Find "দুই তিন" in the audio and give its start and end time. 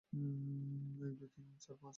1.19-1.45